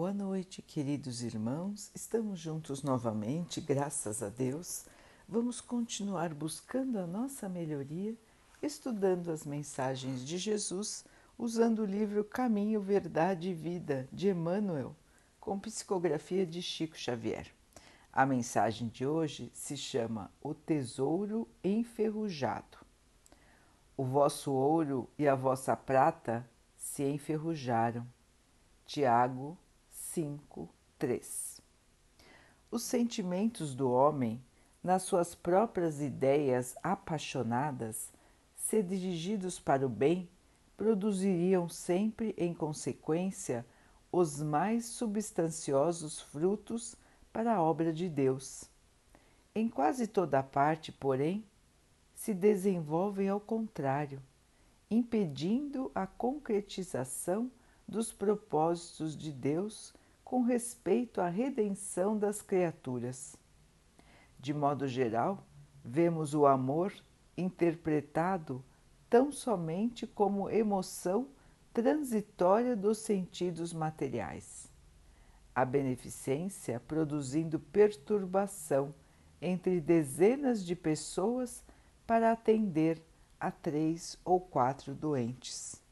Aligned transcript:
Boa 0.00 0.14
noite, 0.14 0.62
queridos 0.62 1.22
irmãos. 1.22 1.90
Estamos 1.94 2.38
juntos 2.38 2.82
novamente, 2.82 3.60
graças 3.60 4.22
a 4.22 4.30
Deus. 4.30 4.86
Vamos 5.28 5.60
continuar 5.60 6.32
buscando 6.32 6.98
a 6.98 7.06
nossa 7.06 7.50
melhoria, 7.50 8.16
estudando 8.62 9.30
as 9.30 9.44
mensagens 9.44 10.24
de 10.24 10.38
Jesus, 10.38 11.04
usando 11.36 11.80
o 11.80 11.84
livro 11.84 12.24
Caminho, 12.24 12.80
Verdade 12.80 13.50
e 13.50 13.54
Vida 13.54 14.08
de 14.10 14.30
Emmanuel, 14.30 14.96
com 15.38 15.60
psicografia 15.60 16.46
de 16.46 16.62
Chico 16.62 16.96
Xavier. 16.96 17.48
A 18.10 18.24
mensagem 18.24 18.88
de 18.88 19.04
hoje 19.04 19.50
se 19.52 19.76
chama 19.76 20.32
O 20.40 20.54
Tesouro 20.54 21.46
Enferrujado. 21.62 22.78
O 23.98 24.04
vosso 24.06 24.50
ouro 24.50 25.10
e 25.18 25.28
a 25.28 25.34
vossa 25.34 25.76
prata 25.76 26.48
se 26.74 27.02
enferrujaram. 27.04 28.06
Tiago 28.86 29.58
5, 30.12 30.68
3. 30.98 31.60
Os 32.68 32.82
sentimentos 32.82 33.76
do 33.76 33.92
homem, 33.92 34.42
nas 34.82 35.04
suas 35.04 35.36
próprias 35.36 36.00
ideias 36.00 36.74
apaixonadas, 36.82 38.12
se 38.56 38.82
dirigidos 38.82 39.60
para 39.60 39.86
o 39.86 39.88
bem, 39.88 40.28
produziriam 40.76 41.68
sempre 41.68 42.34
em 42.36 42.52
consequência 42.52 43.64
os 44.10 44.42
mais 44.42 44.86
substanciosos 44.86 46.20
frutos 46.20 46.96
para 47.32 47.54
a 47.54 47.62
obra 47.62 47.92
de 47.92 48.08
Deus. 48.08 48.68
Em 49.54 49.68
quase 49.68 50.08
toda 50.08 50.42
parte, 50.42 50.90
porém, 50.90 51.44
se 52.16 52.34
desenvolvem 52.34 53.28
ao 53.28 53.38
contrário, 53.38 54.20
impedindo 54.90 55.88
a 55.94 56.04
concretização 56.04 57.48
dos 57.86 58.12
propósitos 58.12 59.16
de 59.16 59.32
Deus 59.32 59.94
com 60.30 60.42
respeito 60.42 61.20
à 61.20 61.28
redenção 61.28 62.16
das 62.16 62.40
criaturas. 62.40 63.34
De 64.38 64.54
modo 64.54 64.86
geral, 64.86 65.44
vemos 65.84 66.34
o 66.34 66.46
amor 66.46 66.94
interpretado 67.36 68.64
tão 69.08 69.32
somente 69.32 70.06
como 70.06 70.48
emoção 70.48 71.26
transitória 71.74 72.76
dos 72.76 72.98
sentidos 72.98 73.72
materiais. 73.72 74.70
A 75.52 75.64
beneficência 75.64 76.78
produzindo 76.78 77.58
perturbação 77.58 78.94
entre 79.42 79.80
dezenas 79.80 80.64
de 80.64 80.76
pessoas 80.76 81.64
para 82.06 82.30
atender 82.30 83.02
a 83.40 83.50
três 83.50 84.16
ou 84.24 84.40
quatro 84.40 84.94
doentes. 84.94 85.82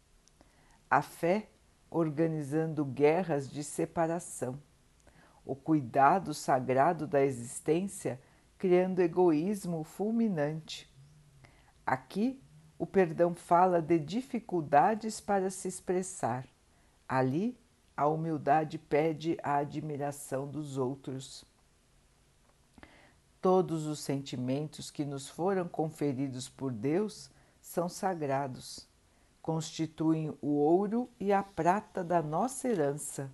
A 0.89 1.03
fé 1.03 1.49
organizando 1.91 2.84
guerras 2.84 3.48
de 3.48 3.64
separação, 3.64 4.61
o 5.44 5.55
cuidado 5.55 6.34
sagrado 6.34 7.06
da 7.06 7.22
existência 7.22 8.20
criando 8.58 9.00
egoísmo 9.00 9.84
fulminante. 9.84 10.92
Aqui, 11.86 12.42
o 12.78 12.86
perdão 12.86 13.34
fala 13.34 13.81
de 13.81 13.98
dificuldades 13.98 15.20
para 15.20 15.50
se 15.50 15.69
expressar. 15.69 16.47
Ali, 17.09 17.59
a 17.97 18.06
humildade 18.06 18.78
pede 18.78 19.36
a 19.42 19.56
admiração 19.56 20.47
dos 20.47 20.77
outros. 20.77 21.44
Todos 23.41 23.86
os 23.86 24.00
sentimentos 24.00 24.91
que 24.91 25.05
nos 25.05 25.28
foram 25.28 25.66
conferidos 25.66 26.48
por 26.48 26.72
Deus 26.72 27.31
são 27.61 27.89
sagrados 27.89 28.88
constituem 29.49 30.29
o 30.43 30.57
ouro 30.57 31.09
e 31.19 31.33
a 31.33 31.43
prata 31.43 32.05
da 32.05 32.21
nossa 32.21 32.69
herança. 32.69 33.33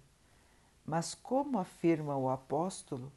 Mas, 0.86 1.12
como 1.12 1.58
afirma 1.58 2.16
o 2.16 2.30
apóstolo, 2.30 3.10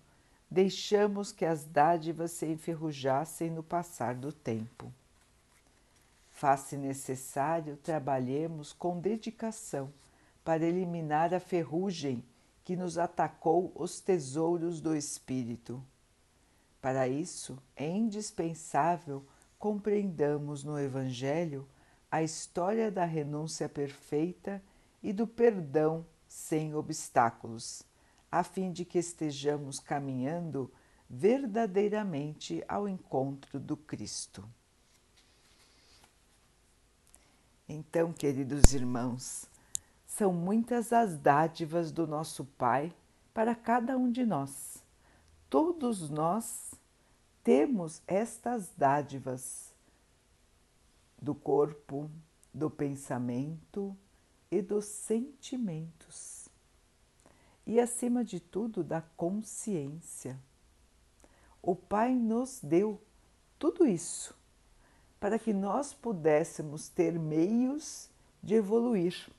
deixamos 0.50 1.32
que 1.32 1.46
as 1.46 1.64
dádivas 1.64 2.32
se 2.32 2.48
enferrujassem 2.48 3.52
no 3.52 3.62
passar 3.62 4.16
do 4.16 4.34
tempo. 4.34 4.92
Faz-se 6.32 6.76
necessário 6.76 7.78
trabalhemos 7.78 8.74
com 8.74 9.00
dedicação 9.00 9.94
para 10.44 10.66
eliminar 10.66 11.36
a 11.36 11.40
ferrugem 11.40 12.26
que 12.64 12.76
nos 12.76 12.98
atacou 12.98 13.72
os 13.76 14.00
tesouros 14.00 14.82
do 14.82 14.96
espírito. 14.96 15.84
Para 16.82 17.08
isso, 17.08 17.60
é 17.76 17.88
indispensável 17.88 19.24
compreendamos 19.60 20.64
no 20.64 20.80
Evangelho 20.80 21.68
a 22.12 22.24
história 22.24 22.90
da 22.90 23.06
renúncia 23.06 23.68
perfeita 23.68 24.62
e 25.04 25.12
do 25.12 25.28
perdão 25.28 26.06
sem 26.28 26.74
obstáculos, 26.76 27.84
a 28.32 28.44
fim 28.44 28.72
de 28.72 28.86
que 28.86 28.98
estejamos 28.98 29.80
caminhando 29.80 30.72
verdadeiramente 31.10 32.64
ao 32.68 32.88
encontro 32.88 33.60
do 33.60 33.78
Cristo. 33.78 34.48
Então, 37.68 38.14
queridos 38.14 38.74
irmãos, 38.74 39.46
são 40.06 40.32
muitas 40.32 40.94
as 40.94 41.18
dádivas 41.18 41.92
do 41.92 42.08
nosso 42.08 42.46
Pai 42.46 42.94
para 43.34 43.54
cada 43.54 43.98
um 43.98 44.10
de 44.10 44.26
nós. 44.26 44.84
Todos 45.50 46.10
nós 46.10 46.74
temos 47.44 48.02
estas 48.08 48.70
dádivas 48.76 49.74
do 51.22 51.34
corpo, 51.34 52.10
do 52.54 52.70
pensamento 52.70 53.96
e 54.50 54.62
dos 54.62 54.86
sentimentos. 54.86 56.48
E, 57.66 57.80
acima 57.80 58.24
de 58.24 58.40
tudo, 58.40 58.84
da 58.84 59.02
consciência. 59.02 60.40
O 61.62 61.76
Pai 61.76 62.14
nos 62.14 62.62
deu 62.62 63.02
tudo 63.60 63.86
isso 63.86 64.38
para 65.20 65.40
que 65.40 65.52
nós 65.52 65.94
pudéssemos 65.94 66.90
ter 66.90 67.18
meios 67.18 68.10
de 68.42 68.54
evoluir. 68.56 69.30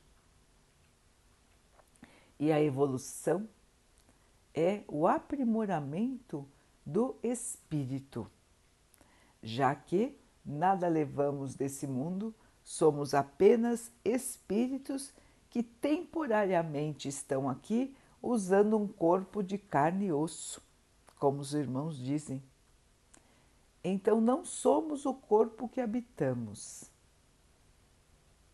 E 2.38 2.52
a 2.52 2.60
evolução 2.60 3.48
é 4.54 4.82
o 4.88 5.06
aprimoramento 5.06 6.46
do 6.84 7.16
espírito, 7.22 8.30
já 9.42 9.74
que 9.74 10.17
nada 10.48 10.88
levamos 10.88 11.54
desse 11.54 11.86
mundo, 11.86 12.34
somos 12.64 13.12
apenas 13.12 13.92
espíritos 14.04 15.12
que 15.50 15.62
temporariamente 15.62 17.08
estão 17.08 17.48
aqui 17.48 17.94
usando 18.22 18.76
um 18.76 18.88
corpo 18.88 19.42
de 19.42 19.58
carne 19.58 20.06
e 20.06 20.12
osso, 20.12 20.62
como 21.18 21.40
os 21.40 21.52
irmãos 21.52 21.98
dizem. 21.98 22.42
Então 23.84 24.20
não 24.20 24.44
somos 24.44 25.04
o 25.06 25.14
corpo 25.14 25.68
que 25.68 25.80
habitamos. 25.80 26.90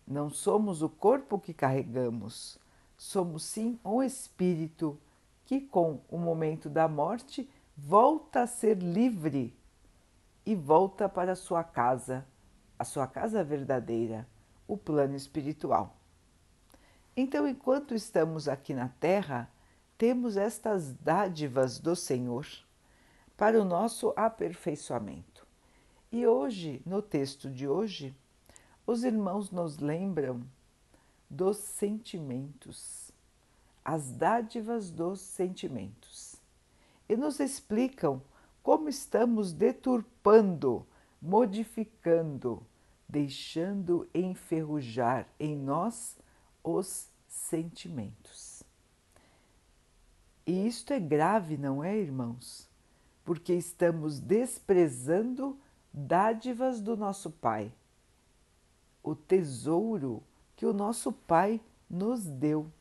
Não 0.07 0.29
somos 0.29 0.83
o 0.83 0.89
corpo 0.89 1.39
que 1.39 1.55
carregamos. 1.55 2.59
Somos 2.97 3.45
sim 3.45 3.79
um 3.85 4.03
espírito 4.03 4.99
que, 5.45 5.61
com 5.61 6.01
o 6.11 6.19
momento 6.19 6.69
da 6.69 6.87
morte, 6.87 7.49
volta 7.77 8.43
a 8.43 8.47
ser 8.47 8.79
livre 8.79 9.57
e 10.47 10.55
volta 10.55 11.09
para 11.09 11.35
sua 11.35 11.65
casa, 11.65 12.27
a 12.79 12.85
sua 12.85 13.07
casa 13.07 13.43
verdadeira, 13.43 14.27
o 14.67 14.77
plano 14.77 15.15
espiritual. 15.15 15.97
Então, 17.17 17.47
enquanto 17.47 17.95
estamos 17.95 18.49
aqui 18.49 18.75
na 18.75 18.89
Terra, 18.89 19.49
temos 19.97 20.37
estas 20.37 20.93
dádivas 20.93 21.79
do 21.79 21.95
Senhor 21.95 22.47
para 23.37 23.61
o 23.61 23.65
nosso 23.65 24.13
aperfeiçoamento. 24.17 25.47
E 26.11 26.27
hoje, 26.27 26.83
no 26.85 27.01
texto 27.01 27.51
de 27.51 27.69
hoje, 27.69 28.15
os 28.87 29.03
irmãos 29.05 29.51
nos 29.51 29.79
lembram 29.79 30.43
dos 31.29 31.57
sentimentos, 31.57 33.11
as 33.85 34.11
dádivas 34.13 34.91
dos 34.91 35.21
sentimentos, 35.21 36.37
e 37.09 37.17
nos 37.17 37.41
explicam 37.41 38.23
como 38.65 38.89
estamos 38.89 39.53
deturpando, 39.53 40.87
modificando, 41.21 42.67
deixando 43.07 44.09
enferrujar 44.15 45.29
em 45.39 45.55
nós 45.55 46.17
os 46.63 47.11
sentimentos. 47.29 48.63
E 50.47 50.67
isto 50.67 50.95
é 50.95 50.99
grave, 50.99 51.59
não 51.59 51.85
é, 51.85 51.95
irmãos? 51.95 52.67
Porque 53.23 53.53
estamos 53.53 54.19
desprezando 54.19 55.59
dádivas 55.93 56.81
do 56.81 56.97
nosso 56.97 57.31
Pai, 57.31 57.71
o 59.03 59.15
tesouro 59.15 60.23
que 60.57 60.65
o 60.65 60.73
nosso 60.73 61.13
Pai 61.13 61.61
nos 61.89 62.25
deu. 62.25 62.73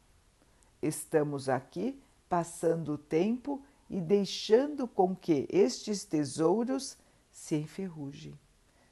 Estamos 0.82 1.50
aqui 1.50 2.02
passando 2.30 2.94
o 2.94 2.98
tempo 2.98 3.62
e 3.90 4.00
deixando 4.02 4.88
com 4.88 5.16
que 5.16 5.48
estes 5.50 6.04
tesouros 6.04 6.98
se 7.32 7.56
enferrujem, 7.56 8.38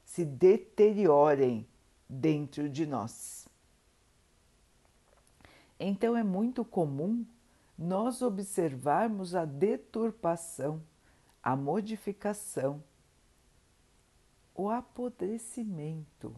se 0.04 0.24
deteriorem 0.24 1.66
dentro 2.08 2.68
de 2.68 2.86
nós. 2.86 3.48
Então 5.78 6.16
é 6.16 6.22
muito 6.22 6.64
comum 6.64 7.26
nós 7.76 8.22
observarmos 8.22 9.34
a 9.34 9.44
deturpação, 9.44 10.82
a 11.42 11.56
modificação, 11.56 12.82
o 14.54 14.68
apodrecimento 14.68 16.34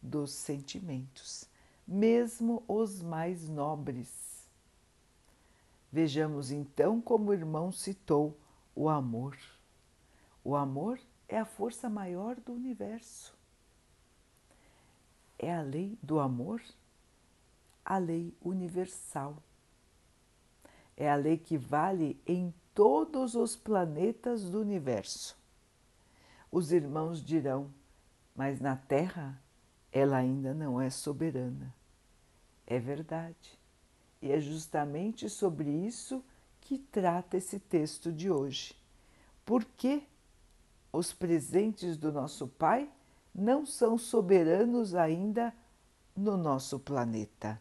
dos 0.00 0.32
sentimentos, 0.32 1.48
mesmo 1.86 2.64
os 2.66 3.02
mais 3.02 3.48
nobres. 3.48 4.31
Vejamos 5.92 6.50
então 6.50 7.02
como 7.02 7.30
o 7.30 7.34
irmão 7.34 7.70
citou 7.70 8.40
o 8.74 8.88
amor. 8.88 9.36
O 10.42 10.56
amor 10.56 10.98
é 11.28 11.38
a 11.38 11.44
força 11.44 11.90
maior 11.90 12.36
do 12.36 12.54
universo. 12.54 13.36
É 15.38 15.54
a 15.54 15.60
lei 15.60 15.98
do 16.02 16.18
amor, 16.18 16.62
a 17.84 17.98
lei 17.98 18.34
universal. 18.40 19.36
É 20.96 21.10
a 21.10 21.14
lei 21.14 21.36
que 21.36 21.58
vale 21.58 22.18
em 22.26 22.54
todos 22.72 23.34
os 23.34 23.54
planetas 23.54 24.48
do 24.48 24.60
universo. 24.60 25.36
Os 26.50 26.72
irmãos 26.72 27.22
dirão, 27.22 27.70
mas 28.34 28.60
na 28.60 28.76
Terra 28.76 29.38
ela 29.90 30.16
ainda 30.16 30.54
não 30.54 30.80
é 30.80 30.88
soberana. 30.88 31.74
É 32.66 32.78
verdade. 32.78 33.61
E 34.22 34.30
é 34.30 34.40
justamente 34.40 35.28
sobre 35.28 35.68
isso 35.68 36.24
que 36.60 36.78
trata 36.78 37.36
esse 37.36 37.58
texto 37.58 38.10
de 38.10 38.30
hoje. 38.30 38.74
Por 39.44 39.64
que 39.64 40.06
os 40.92 41.12
presentes 41.12 41.96
do 41.96 42.12
nosso 42.12 42.46
Pai 42.46 42.88
não 43.34 43.66
são 43.66 43.98
soberanos 43.98 44.94
ainda 44.94 45.52
no 46.16 46.36
nosso 46.36 46.78
planeta? 46.78 47.60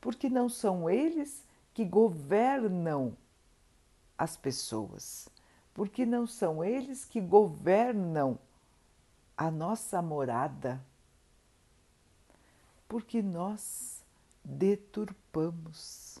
Porque 0.00 0.28
não 0.28 0.48
são 0.48 0.90
eles 0.90 1.44
que 1.72 1.84
governam 1.84 3.16
as 4.18 4.36
pessoas 4.36 5.30
porque 5.74 6.06
não 6.06 6.24
são 6.24 6.64
eles 6.64 7.04
que 7.04 7.20
governam 7.20 8.38
a 9.36 9.50
nossa 9.50 10.00
morada, 10.00 10.80
porque 12.88 13.20
nós 13.20 13.93
deturpamos, 14.44 16.18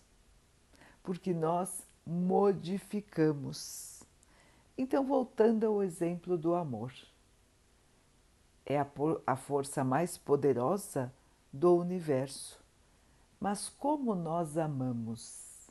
porque 1.02 1.34
nós 1.34 1.86
modificamos. 2.06 4.02
Então, 4.76 5.04
voltando 5.04 5.64
ao 5.64 5.82
exemplo 5.82 6.36
do 6.36 6.54
amor, 6.54 6.92
é 8.66 8.78
a, 8.78 8.86
a 9.26 9.36
força 9.36 9.84
mais 9.84 10.16
poderosa 10.16 11.12
do 11.52 11.76
universo. 11.76 12.58
Mas 13.38 13.68
como 13.68 14.14
nós 14.14 14.56
amamos? 14.56 15.68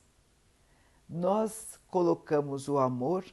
Nós 1.09 1.79
colocamos 1.87 2.69
o 2.69 2.77
amor 2.77 3.25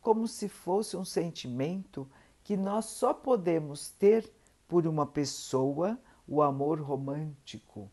como 0.00 0.28
se 0.28 0.48
fosse 0.48 0.96
um 0.96 1.04
sentimento 1.04 2.08
que 2.44 2.56
nós 2.56 2.84
só 2.84 3.12
podemos 3.12 3.90
ter 3.90 4.32
por 4.68 4.86
uma 4.86 5.06
pessoa, 5.06 5.98
o 6.28 6.42
amor 6.42 6.80
romântico, 6.80 7.90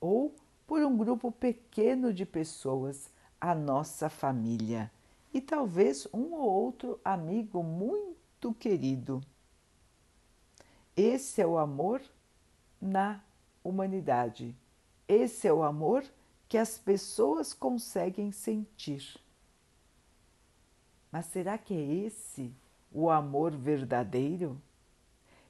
ou 0.00 0.34
por 0.66 0.82
um 0.82 0.96
grupo 0.96 1.30
pequeno 1.30 2.12
de 2.12 2.26
pessoas, 2.26 3.10
a 3.40 3.54
nossa 3.54 4.08
família, 4.08 4.90
e 5.32 5.40
talvez 5.40 6.08
um 6.12 6.34
ou 6.34 6.50
outro 6.50 6.98
amigo 7.04 7.62
muito 7.62 8.52
querido. 8.54 9.22
Esse 10.96 11.42
é 11.42 11.46
o 11.46 11.58
amor 11.58 12.02
na 12.80 13.20
humanidade. 13.62 14.56
Esse 15.06 15.46
é 15.46 15.52
o 15.52 15.62
amor 15.62 16.04
que 16.48 16.56
as 16.56 16.78
pessoas 16.78 17.52
conseguem 17.52 18.32
sentir. 18.32 19.20
Mas 21.12 21.26
será 21.26 21.58
que 21.58 21.74
é 21.74 22.06
esse 22.06 22.52
o 22.92 23.10
amor 23.10 23.52
verdadeiro? 23.52 24.60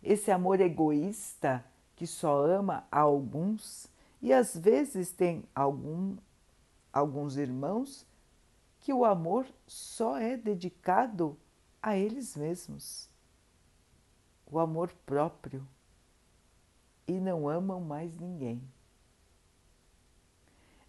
Esse 0.02 0.30
amor 0.30 0.60
egoísta 0.60 1.64
que 1.94 2.06
só 2.06 2.44
ama 2.44 2.86
a 2.90 3.00
alguns 3.00 3.88
e 4.20 4.32
às 4.32 4.56
vezes 4.56 5.10
tem 5.10 5.44
algum, 5.54 6.16
alguns 6.92 7.36
irmãos 7.36 8.06
que 8.80 8.92
o 8.92 9.04
amor 9.04 9.46
só 9.66 10.16
é 10.18 10.36
dedicado 10.36 11.36
a 11.82 11.96
eles 11.96 12.36
mesmos. 12.36 13.08
O 14.46 14.58
amor 14.58 14.92
próprio 15.04 15.66
e 17.06 17.20
não 17.20 17.48
amam 17.48 17.80
mais 17.80 18.16
ninguém. 18.18 18.62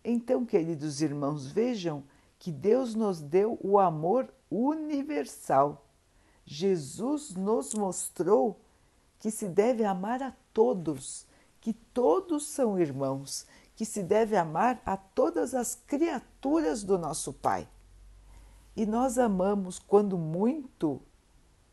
Então, 0.04 0.46
queridos 0.46 1.02
irmãos, 1.02 1.48
vejam 1.48 2.04
que 2.40 2.52
Deus 2.52 2.96
nos 2.96 3.20
deu 3.20 3.60
o 3.62 3.78
amor 3.78 4.34
universal. 4.50 5.86
Jesus 6.46 7.36
nos 7.36 7.74
mostrou 7.74 8.60
que 9.20 9.30
se 9.30 9.50
deve 9.50 9.84
amar 9.84 10.24
a 10.24 10.34
todos, 10.54 11.27
que 11.68 11.74
todos 11.74 12.48
são 12.48 12.80
irmãos, 12.80 13.46
que 13.76 13.84
se 13.84 14.02
deve 14.02 14.38
amar 14.38 14.82
a 14.86 14.96
todas 14.96 15.54
as 15.54 15.76
criaturas 15.76 16.82
do 16.82 16.98
nosso 16.98 17.34
Pai. 17.34 17.68
E 18.74 18.86
nós 18.86 19.18
amamos, 19.18 19.78
quando 19.78 20.18
muito, 20.18 21.02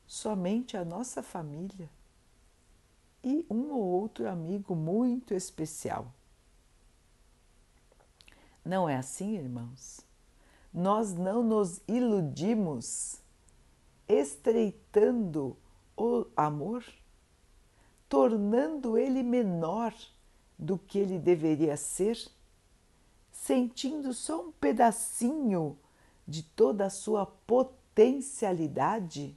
somente 0.04 0.76
a 0.76 0.84
nossa 0.84 1.22
família 1.22 1.88
e 3.22 3.46
um 3.48 3.70
ou 3.70 3.84
outro 3.84 4.28
amigo 4.28 4.74
muito 4.74 5.32
especial. 5.32 6.12
Não 8.64 8.88
é 8.88 8.96
assim, 8.96 9.36
irmãos? 9.36 10.04
nós 10.72 11.14
não 11.14 11.40
nos 11.40 11.80
iludimos 11.86 13.20
estreitando 14.08 15.56
o 15.96 16.26
amor, 16.36 16.84
tornando 18.08 18.98
ele 18.98 19.22
menor 19.22 19.94
do 20.58 20.76
que 20.78 20.98
ele 20.98 21.18
deveria 21.18 21.76
ser, 21.76 22.18
sentindo 23.30 24.14
só 24.14 24.40
um 24.40 24.50
pedacinho 24.52 25.78
de 26.26 26.42
toda 26.42 26.86
a 26.86 26.90
sua 26.90 27.26
potencialidade, 27.26 29.36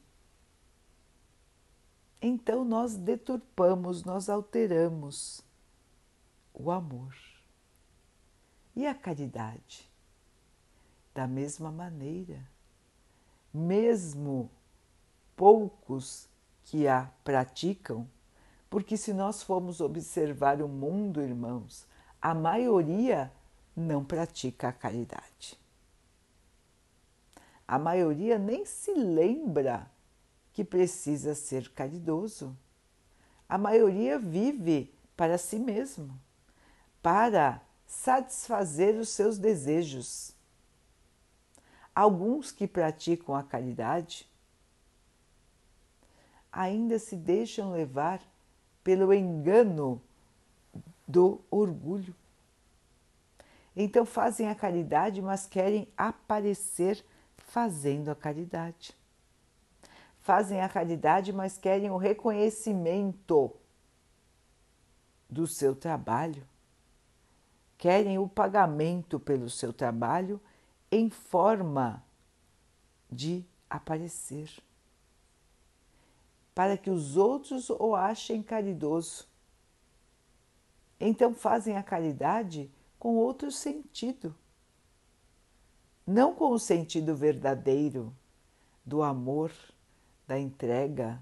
então 2.22 2.64
nós 2.66 2.96
deturpamos, 2.96 4.04
nós 4.04 4.30
alteramos 4.30 5.42
o 6.54 6.72
amor 6.72 7.16
e 8.76 8.88
a 8.88 8.96
caridade 8.96 9.88
da 11.14 11.28
mesma 11.28 11.72
maneira, 11.72 12.44
mesmo 13.54 14.50
poucos 15.36 16.28
que 16.64 16.88
a 16.88 17.12
praticam, 17.24 18.10
porque 18.70 18.98
se 18.98 19.14
nós 19.14 19.42
formos 19.42 19.82
observar 19.82 20.62
o 20.62 20.68
mundo, 20.68 21.22
irmãos, 21.22 21.86
a 22.22 22.34
maioria 22.34 23.32
não 23.76 24.04
pratica 24.04 24.70
a 24.70 24.74
caridade. 24.74 25.58
A 27.68 27.78
maioria 27.78 28.38
nem 28.38 28.66
se 28.66 28.94
lembra 28.94 29.90
que 30.54 30.64
precisa 30.64 31.36
ser 31.36 31.70
caridoso. 31.70 32.58
A 33.48 33.58
maioria 33.58 34.18
vive 34.18 34.94
para 35.16 35.38
si 35.38 35.60
mesmo, 35.60 36.20
para 37.02 37.62
satisfazer 37.86 38.96
os 38.96 39.10
seus 39.10 39.38
desejos 39.38 40.36
alguns 41.98 42.52
que 42.52 42.68
praticam 42.68 43.34
a 43.34 43.42
caridade 43.42 44.30
ainda 46.52 47.00
se 47.00 47.16
deixam 47.16 47.72
levar 47.72 48.22
pelo 48.88 49.14
engano 49.14 50.02
do 51.06 51.42
orgulho. 51.52 52.16
Então 53.76 54.06
fazem 54.06 54.48
a 54.48 54.56
caridade, 54.56 55.22
mas 55.22 55.46
querem 55.46 55.90
aparecer 55.98 57.04
fazendo 57.36 58.10
a 58.10 58.16
caridade. 58.16 58.96
Fazem 60.22 60.62
a 60.62 60.70
caridade, 60.70 61.34
mas 61.34 61.58
querem 61.58 61.92
o 61.92 61.98
reconhecimento 61.98 63.54
do 65.30 65.46
seu 65.46 65.76
trabalho. 65.76 66.48
Querem 67.78 68.18
o 68.18 68.26
pagamento 68.26 69.20
pelo 69.20 69.50
seu 69.50 69.74
trabalho 69.74 70.40
em 70.90 71.10
forma 71.10 72.02
de 73.12 73.46
aparecer, 73.70 74.50
para 76.58 76.76
que 76.76 76.90
os 76.90 77.16
outros 77.16 77.70
o 77.70 77.96
achem 77.96 78.42
caridoso. 78.42 79.28
Então 81.00 81.32
fazem 81.32 81.78
a 81.78 81.84
caridade 81.84 82.72
com 82.98 83.16
outro 83.16 83.52
sentido, 83.52 84.34
não 86.04 86.34
com 86.34 86.50
o 86.50 86.58
sentido 86.58 87.16
verdadeiro 87.16 88.12
do 88.84 89.04
amor, 89.04 89.52
da 90.26 90.40
entrega, 90.40 91.22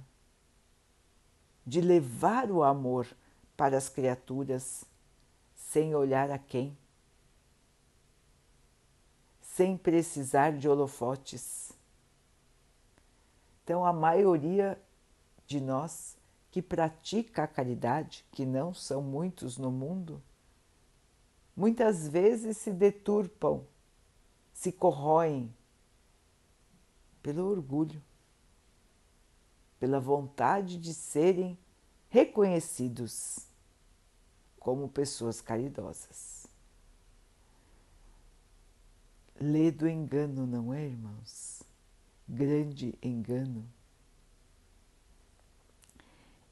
de 1.67 1.81
levar 1.81 2.49
o 2.49 2.63
amor 2.63 3.05
para 3.57 3.75
as 3.75 3.89
criaturas 3.89 4.85
sem 5.53 5.93
olhar 5.93 6.31
a 6.31 6.37
quem 6.37 6.77
sem 9.41 9.77
precisar 9.77 10.51
de 10.51 10.69
holofotes. 10.69 11.73
Então, 13.63 13.85
a 13.85 13.91
maioria 13.91 14.77
de 15.45 15.59
nós 15.61 16.17
que 16.51 16.61
pratica 16.61 17.43
a 17.43 17.47
caridade, 17.47 18.25
que 18.31 18.45
não 18.45 18.73
são 18.73 19.01
muitos 19.01 19.57
no 19.57 19.71
mundo, 19.71 20.21
muitas 21.55 22.07
vezes 22.07 22.57
se 22.57 22.71
deturpam, 22.71 23.65
se 24.53 24.71
corroem 24.71 25.53
pelo 27.21 27.45
orgulho, 27.49 28.01
pela 29.79 29.99
vontade 29.99 30.77
de 30.77 30.93
serem 30.93 31.57
reconhecidos 32.09 33.47
como 34.59 34.87
pessoas 34.87 35.41
caridosas. 35.41 36.47
Lê 39.39 39.69
do 39.69 39.87
engano, 39.87 40.47
não 40.47 40.73
é, 40.73 40.85
irmãos? 40.85 41.61
Grande 42.27 42.97
engano. 43.03 43.67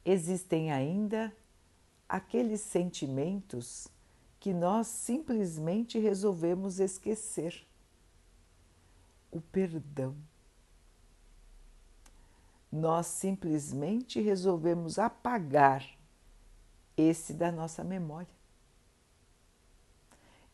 Existem 0.05 0.71
ainda 0.71 1.35
aqueles 2.07 2.61
sentimentos 2.61 3.87
que 4.39 4.53
nós 4.53 4.87
simplesmente 4.87 5.97
resolvemos 5.97 6.79
esquecer. 6.79 7.65
O 9.31 9.39
perdão. 9.39 10.15
Nós 12.71 13.07
simplesmente 13.07 14.19
resolvemos 14.19 14.99
apagar 14.99 15.87
esse 16.97 17.33
da 17.33 17.51
nossa 17.51 17.83
memória. 17.83 18.33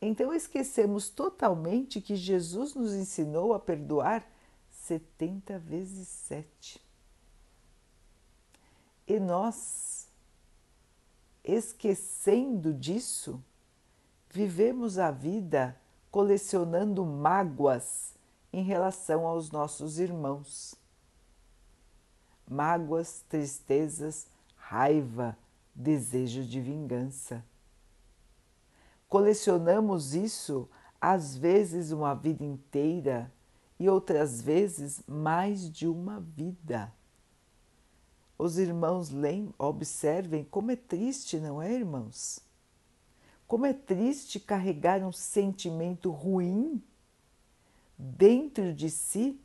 Então 0.02 0.34
esquecemos 0.34 1.10
totalmente 1.10 2.00
que 2.00 2.16
Jesus 2.16 2.74
nos 2.74 2.94
ensinou 2.94 3.54
a 3.54 3.60
perdoar 3.60 4.26
70 4.70 5.60
vezes 5.60 6.08
7. 6.08 6.89
E 9.10 9.20
nós, 9.20 10.08
esquecendo 11.44 12.72
disso, 12.72 13.44
vivemos 14.30 15.00
a 15.00 15.10
vida 15.10 15.76
colecionando 16.12 17.04
mágoas 17.04 18.14
em 18.54 18.62
relação 18.62 19.26
aos 19.26 19.50
nossos 19.50 19.98
irmãos. 19.98 20.76
Mágoas, 22.48 23.26
tristezas, 23.28 24.28
raiva, 24.56 25.36
desejo 25.74 26.44
de 26.44 26.62
vingança. 26.62 27.44
Colecionamos 29.08 30.14
isso 30.14 30.70
às 31.02 31.36
vezes 31.36 31.90
uma 31.90 32.14
vida 32.14 32.44
inteira 32.44 33.34
e 33.80 33.90
outras 33.90 34.40
vezes 34.40 35.02
mais 35.08 35.68
de 35.72 35.88
uma 35.88 36.20
vida. 36.20 36.94
Os 38.40 38.58
irmãos 38.58 39.10
leem, 39.10 39.54
observem 39.60 40.46
como 40.46 40.72
é 40.72 40.78
triste, 40.78 41.38
não 41.42 41.62
é, 41.62 41.74
irmãos? 41.74 42.40
Como 43.46 43.66
é 43.66 43.74
triste 43.74 44.40
carregar 44.40 45.04
um 45.04 45.12
sentimento 45.12 46.10
ruim 46.10 46.82
dentro 47.98 48.74
de 48.74 48.90
si 48.90 49.38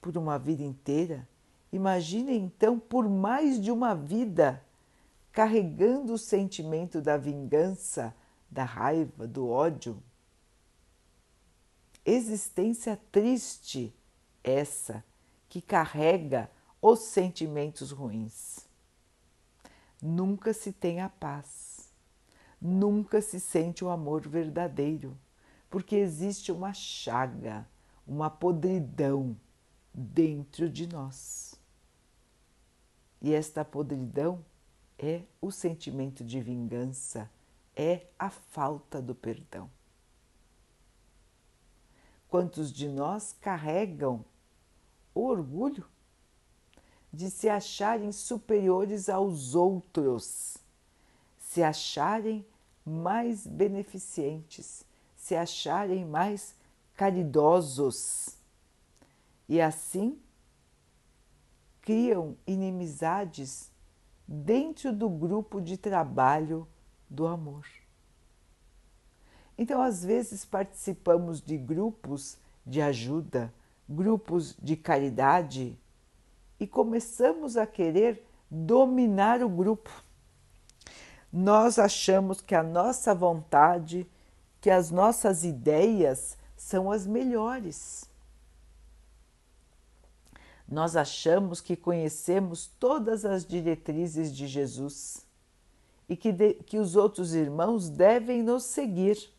por 0.00 0.16
uma 0.16 0.38
vida 0.38 0.62
inteira. 0.62 1.28
Imagine 1.70 2.34
então 2.34 2.78
por 2.78 3.06
mais 3.10 3.60
de 3.60 3.70
uma 3.70 3.94
vida 3.94 4.64
carregando 5.30 6.14
o 6.14 6.18
sentimento 6.18 7.02
da 7.02 7.18
vingança, 7.18 8.14
da 8.50 8.64
raiva, 8.64 9.26
do 9.26 9.50
ódio. 9.50 10.02
Existência 12.06 12.98
triste 13.12 13.94
essa 14.42 15.04
que 15.46 15.60
carrega 15.60 16.50
os 16.80 17.00
sentimentos 17.00 17.90
ruins. 17.90 18.68
Nunca 20.00 20.52
se 20.52 20.72
tem 20.72 21.00
a 21.00 21.08
paz 21.08 21.70
nunca 22.60 23.22
se 23.22 23.40
sente 23.40 23.84
o 23.84 23.88
amor 23.88 24.28
verdadeiro, 24.28 25.16
porque 25.70 25.96
existe 25.96 26.52
uma 26.52 26.74
chaga, 26.74 27.66
uma 28.06 28.28
podridão 28.28 29.36
dentro 29.94 30.68
de 30.68 30.86
nós. 30.86 31.54
E 33.22 33.32
esta 33.32 33.64
podridão 33.64 34.44
é 34.98 35.22
o 35.40 35.50
sentimento 35.50 36.22
de 36.22 36.40
vingança, 36.40 37.30
é 37.74 38.06
a 38.18 38.28
falta 38.28 39.00
do 39.00 39.14
perdão. 39.14 39.70
Quantos 42.28 42.72
de 42.72 42.88
nós 42.88 43.34
carregam 43.40 44.24
o 45.14 45.24
orgulho 45.24 45.84
de 47.12 47.30
se 47.30 47.48
acharem 47.48 48.12
superiores 48.12 49.08
aos 49.08 49.54
outros, 49.54 50.56
se 51.38 51.62
acharem 51.62 52.46
mais 52.84 53.46
beneficentes, 53.46 54.84
se 55.16 55.34
acharem 55.34 56.04
mais 56.04 56.54
caridosos 56.94 58.36
e 59.48 59.60
assim 59.60 60.18
criam 61.80 62.36
inimizades 62.46 63.70
dentro 64.26 64.92
do 64.92 65.08
grupo 65.08 65.60
de 65.60 65.76
trabalho 65.76 66.68
do 67.08 67.26
amor. 67.26 67.66
Então, 69.58 69.82
às 69.82 70.04
vezes, 70.04 70.44
participamos 70.44 71.40
de 71.40 71.58
grupos 71.58 72.38
de 72.64 72.80
ajuda, 72.80 73.52
grupos 73.88 74.56
de 74.62 74.76
caridade 74.76 75.76
e 76.60 76.66
começamos 76.66 77.56
a 77.56 77.66
querer 77.66 78.24
dominar 78.48 79.42
o 79.42 79.48
grupo 79.48 79.90
nós 81.32 81.78
achamos 81.78 82.40
que 82.40 82.54
a 82.54 82.62
nossa 82.62 83.14
vontade, 83.14 84.08
que 84.60 84.68
as 84.68 84.90
nossas 84.90 85.44
ideias 85.44 86.36
são 86.56 86.90
as 86.90 87.06
melhores. 87.06 88.04
Nós 90.68 90.96
achamos 90.96 91.60
que 91.60 91.76
conhecemos 91.76 92.66
todas 92.78 93.24
as 93.24 93.44
diretrizes 93.44 94.34
de 94.34 94.46
Jesus 94.46 95.26
e 96.08 96.16
que, 96.16 96.32
de, 96.32 96.54
que 96.54 96.78
os 96.78 96.96
outros 96.96 97.34
irmãos 97.34 97.88
devem 97.88 98.42
nos 98.42 98.64
seguir. 98.64 99.32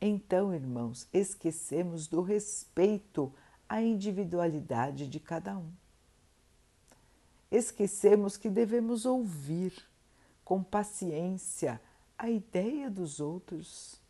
Então, 0.00 0.54
irmãos, 0.54 1.08
esquecemos 1.12 2.06
do 2.06 2.22
respeito 2.22 3.32
à 3.68 3.82
individualidade 3.82 5.06
de 5.06 5.20
cada 5.20 5.56
um 5.56 5.70
esquecemos 7.50 8.36
que 8.36 8.50
devemos 8.50 9.06
ouvir 9.06 9.72
com 10.44 10.62
paciência 10.62 11.80
a 12.16 12.28
ideia 12.28 12.90
dos 12.90 13.20
outros 13.20 14.00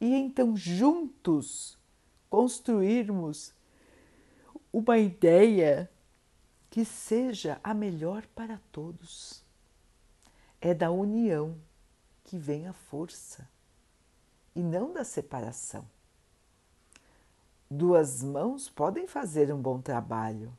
e 0.00 0.14
então 0.14 0.56
juntos 0.56 1.76
construirmos 2.30 3.52
uma 4.72 4.98
ideia 4.98 5.90
que 6.70 6.84
seja 6.84 7.58
a 7.64 7.72
melhor 7.72 8.26
para 8.34 8.60
todos. 8.70 9.42
É 10.60 10.74
da 10.74 10.90
união 10.90 11.56
que 12.24 12.36
vem 12.36 12.68
a 12.68 12.72
força 12.72 13.48
e 14.54 14.62
não 14.62 14.92
da 14.92 15.04
separação. 15.04 15.86
Duas 17.70 18.22
mãos 18.22 18.68
podem 18.68 19.06
fazer 19.06 19.52
um 19.52 19.60
bom 19.60 19.80
trabalho 19.80 20.56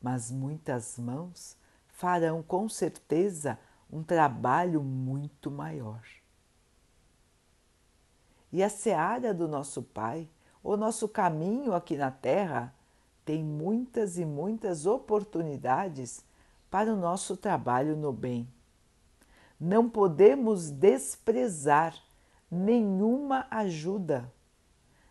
mas 0.00 0.30
muitas 0.30 0.98
mãos 0.98 1.56
farão 1.88 2.42
com 2.42 2.68
certeza 2.68 3.58
um 3.92 4.02
trabalho 4.02 4.82
muito 4.82 5.50
maior. 5.50 6.02
E 8.52 8.62
a 8.62 8.68
seara 8.68 9.34
do 9.34 9.46
nosso 9.46 9.82
Pai, 9.82 10.28
o 10.62 10.76
nosso 10.76 11.08
caminho 11.08 11.74
aqui 11.74 11.96
na 11.96 12.10
Terra, 12.10 12.74
tem 13.24 13.44
muitas 13.44 14.18
e 14.18 14.24
muitas 14.24 14.86
oportunidades 14.86 16.24
para 16.70 16.92
o 16.92 16.96
nosso 16.96 17.36
trabalho 17.36 17.96
no 17.96 18.12
bem. 18.12 18.48
Não 19.58 19.88
podemos 19.88 20.70
desprezar 20.70 21.94
nenhuma 22.50 23.46
ajuda, 23.50 24.32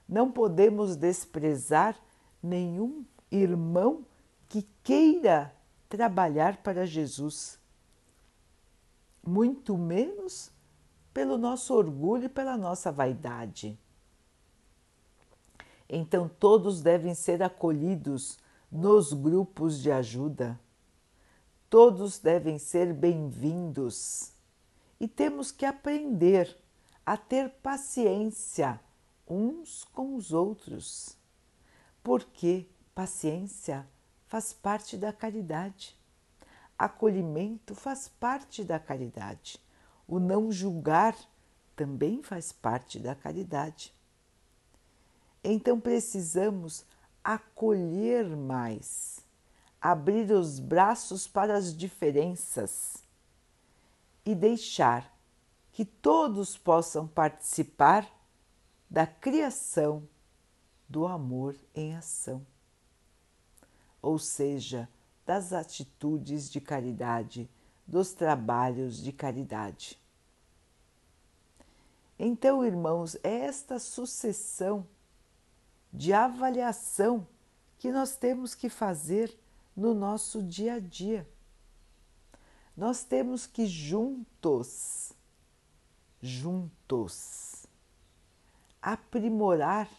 não 0.10 0.32
podemos 0.32 0.96
desprezar 0.96 1.96
nenhum 2.42 3.06
irmão 3.30 4.04
que 4.48 4.68
queira 4.84 5.54
trabalhar 5.88 6.58
para 6.63 6.88
Jesus, 6.88 7.60
muito 9.24 9.78
menos 9.78 10.51
pelo 11.13 11.38
nosso 11.38 11.75
orgulho 11.75 12.25
e 12.25 12.30
pela 12.30 12.58
nossa 12.58 12.92
vaidade. 12.92 13.78
Então, 15.88 16.28
todos 16.28 16.82
devem 16.82 17.13
ser 17.13 17.44
acolhidos 17.44 18.39
nos 18.72 19.13
grupos 19.13 19.80
de 19.80 19.92
ajuda, 19.92 20.60
todos 21.70 22.18
devem 22.18 22.58
ser 22.58 22.94
bem-vindos. 22.94 24.32
E 25.00 25.08
temos 25.08 25.51
que 25.51 25.66
aprender 25.66 26.58
a 27.06 27.16
ter 27.16 27.50
paciência 27.62 28.80
uns 29.29 29.83
com 29.83 30.15
os 30.15 30.33
outros, 30.33 31.17
porque 32.01 32.65
paciência 32.95 33.88
faz 34.27 34.51
parte 34.51 34.98
da 34.98 35.13
caridade. 35.13 35.98
Acolhimento 36.77 37.75
faz 37.75 38.07
parte 38.07 38.63
da 38.63 38.79
caridade. 38.79 39.59
O 40.07 40.19
não 40.19 40.51
julgar 40.51 41.15
também 41.75 42.24
faz 42.24 42.51
parte 42.51 43.00
da 43.00 43.13
caridade. 43.13 43.93
Então 45.43 45.79
precisamos 45.79 46.86
acolher 47.24 48.25
mais, 48.36 49.19
abrir 49.79 50.31
os 50.31 50.59
braços 50.59 51.27
para 51.27 51.55
as 51.55 51.75
diferenças 51.75 53.03
e 54.25 54.33
deixar 54.33 55.13
que 55.71 55.86
todos 55.86 56.57
possam 56.57 57.07
participar 57.07 58.19
da 58.89 59.05
criação 59.05 60.08
do 60.88 61.05
amor 61.05 61.55
em 61.75 61.96
ação, 61.96 62.46
ou 64.01 64.17
seja, 64.17 64.89
das 65.25 65.53
atitudes 65.53 66.50
de 66.50 66.60
caridade, 66.60 67.48
dos 67.86 68.13
trabalhos 68.13 69.01
de 69.01 69.12
caridade. 69.12 70.00
Então, 72.17 72.65
irmãos, 72.65 73.15
é 73.24 73.46
esta 73.46 73.77
sucessão 73.77 74.86
de 75.93 76.12
avaliação 76.12 77.27
que 77.77 77.91
nós 77.91 78.15
temos 78.15 78.53
que 78.53 78.69
fazer 78.69 79.38
no 79.75 79.93
nosso 79.93 80.43
dia 80.43 80.74
a 80.74 80.79
dia. 80.79 81.27
Nós 82.75 83.03
temos 83.03 83.46
que 83.46 83.65
juntos, 83.65 85.13
juntos, 86.22 87.65
aprimorar 88.81 89.89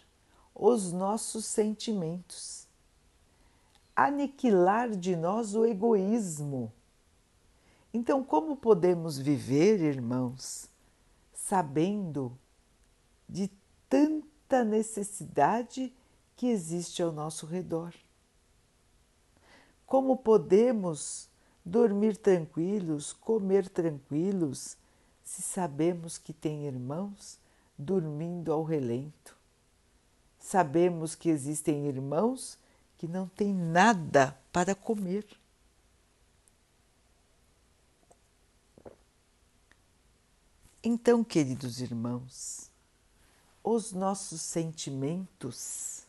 os 0.54 0.92
nossos 0.92 1.44
sentimentos, 1.44 2.66
aniquilar 3.94 4.90
de 4.90 5.16
nós 5.16 5.54
o 5.54 5.64
egoísmo. 5.64 6.72
Então, 7.92 8.22
como 8.22 8.56
podemos 8.56 9.18
viver, 9.18 9.80
irmãos, 9.80 10.68
sabendo 11.32 12.38
de 13.28 13.50
tanta 13.88 14.64
necessidade 14.64 15.92
que 16.36 16.46
existe 16.46 17.02
ao 17.02 17.12
nosso 17.12 17.46
redor. 17.46 17.92
Como 19.84 20.16
podemos 20.16 21.28
dormir 21.64 22.16
tranquilos, 22.16 23.12
comer 23.12 23.68
tranquilos, 23.68 24.76
se 25.22 25.42
sabemos 25.42 26.16
que 26.16 26.32
tem 26.32 26.66
irmãos 26.66 27.38
dormindo 27.80 28.52
ao 28.52 28.62
relento? 28.62 29.36
Sabemos 30.38 31.14
que 31.14 31.28
existem 31.28 31.86
irmãos 31.86 32.58
que 32.96 33.08
não 33.08 33.26
têm 33.28 33.54
nada 33.54 34.38
para 34.52 34.74
comer. 34.74 35.26
Então, 40.82 41.22
queridos 41.22 41.80
irmãos, 41.80 42.70
os 43.62 43.92
nossos 43.92 44.40
sentimentos, 44.40 46.04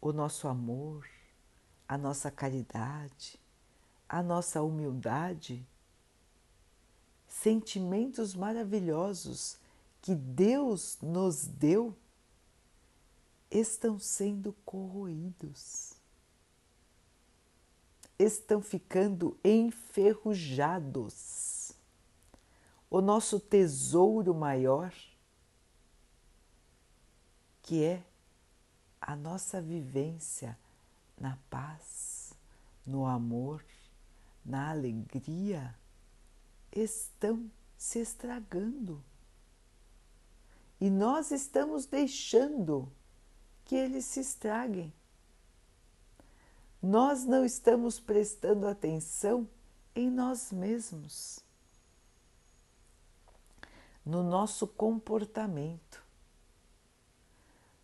o 0.00 0.12
nosso 0.12 0.48
amor, 0.48 1.08
a 1.88 1.96
nossa 1.96 2.30
caridade, 2.30 3.38
a 4.08 4.22
nossa 4.22 4.62
humildade, 4.62 5.66
sentimentos 7.26 8.34
maravilhosos 8.34 9.58
que 10.04 10.14
Deus 10.14 10.98
nos 11.00 11.46
deu, 11.46 11.96
estão 13.50 13.98
sendo 13.98 14.52
corroídos, 14.62 15.94
estão 18.18 18.60
ficando 18.60 19.38
enferrujados 19.42 21.72
o 22.90 23.00
nosso 23.00 23.40
tesouro 23.40 24.34
maior, 24.34 24.92
que 27.62 27.82
é 27.82 28.04
a 29.00 29.16
nossa 29.16 29.62
vivência 29.62 30.58
na 31.18 31.38
paz, 31.48 32.34
no 32.84 33.06
amor, 33.06 33.64
na 34.44 34.68
alegria, 34.68 35.74
estão 36.70 37.50
se 37.78 38.00
estragando. 38.00 39.02
E 40.84 40.90
nós 40.90 41.30
estamos 41.30 41.86
deixando 41.86 42.92
que 43.64 43.74
eles 43.74 44.04
se 44.04 44.20
estraguem. 44.20 44.92
Nós 46.82 47.24
não 47.24 47.42
estamos 47.42 47.98
prestando 47.98 48.66
atenção 48.66 49.48
em 49.94 50.10
nós 50.10 50.52
mesmos 50.52 51.40
no 54.04 54.22
nosso 54.22 54.66
comportamento. 54.66 56.04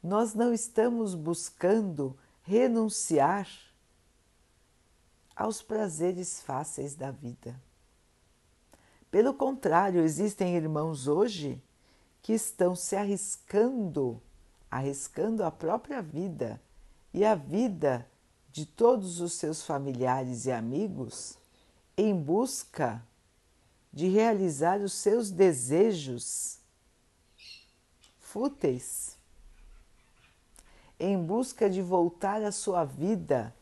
Nós 0.03 0.35
não 0.35 0.53
estamos 0.53 1.15
buscando 1.15 2.15
renunciar 2.43 3.49
aos 5.35 5.63
prazeres 5.63 6.43
fáceis 6.43 6.95
da 6.95 7.11
vida. 7.11 7.59
Pelo 9.11 9.33
contrário, 9.33 10.03
existem 10.03 10.55
irmãos 10.55 11.09
hoje 11.09 11.63
que 12.23 12.33
estão 12.33 12.75
se 12.75 12.97
arriscando, 12.97 14.21
arriscando 14.71 15.45
a 15.45 15.51
própria 15.51 16.03
vida 16.03 16.61
e 17.13 17.25
a 17.25 17.35
vida 17.35 18.07
de 18.53 18.67
todos 18.67 19.21
os 19.21 19.35
seus 19.35 19.65
familiares 19.65 20.45
e 20.45 20.53
amigos 20.53 21.39
em 21.97 22.15
busca 22.15 23.03
de 23.93 24.09
realizar 24.09 24.81
os 24.81 24.93
seus 24.93 25.31
desejos 25.31 26.59
fúteis, 28.19 29.19
em 30.99 31.23
busca 31.23 31.69
de 31.69 31.83
voltar 31.83 32.43
à 32.43 32.53
sua 32.53 32.85
vida 32.85 33.55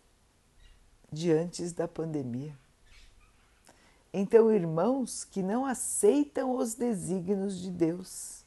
de 1.11 1.33
antes 1.33 1.73
da 1.73 1.88
pandemia. 1.88 2.57
Então, 4.12 4.53
irmãos 4.53 5.25
que 5.25 5.42
não 5.42 5.66
aceitam 5.66 6.57
os 6.57 6.75
desígnios 6.75 7.59
de 7.61 7.71
Deus. 7.71 8.38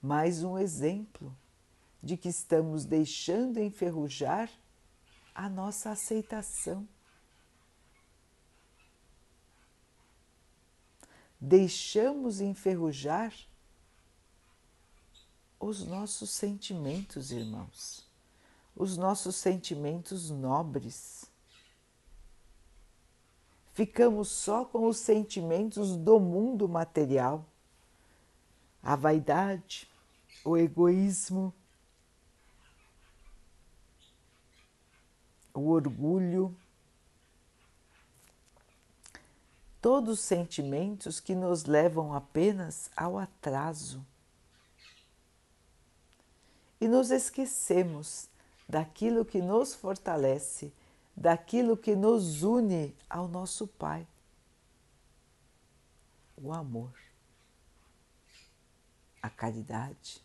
Mais 0.00 0.42
um 0.42 0.58
exemplo 0.58 1.36
de 2.02 2.16
que 2.16 2.28
estamos 2.28 2.84
deixando 2.84 3.58
enferrujar 3.58 4.50
a 5.34 5.48
nossa 5.48 5.90
aceitação. 5.90 6.86
deixamos 11.40 12.40
enferrujar 12.40 13.32
os 15.60 15.86
nossos 15.86 16.30
sentimentos, 16.30 17.30
irmãos, 17.30 18.06
os 18.74 18.96
nossos 18.96 19.36
sentimentos 19.36 20.30
nobres. 20.30 21.26
Ficamos 23.72 24.28
só 24.28 24.64
com 24.64 24.86
os 24.86 24.98
sentimentos 24.98 25.96
do 25.96 26.18
mundo 26.18 26.68
material, 26.68 27.46
a 28.82 28.96
vaidade, 28.96 29.88
o 30.44 30.56
egoísmo, 30.56 31.52
o 35.54 35.70
orgulho. 35.70 36.56
Todos 39.80 40.20
sentimentos 40.20 41.20
que 41.20 41.34
nos 41.34 41.64
levam 41.64 42.12
apenas 42.12 42.90
ao 42.96 43.18
atraso. 43.18 44.04
E 46.80 46.86
nos 46.86 47.10
esquecemos 47.10 48.28
daquilo 48.68 49.24
que 49.24 49.40
nos 49.40 49.74
fortalece, 49.74 50.72
daquilo 51.16 51.76
que 51.76 51.96
nos 51.96 52.42
une 52.42 52.94
ao 53.08 53.26
nosso 53.26 53.66
Pai: 53.66 54.06
o 56.36 56.52
amor, 56.52 56.92
a 59.22 59.30
caridade, 59.30 60.22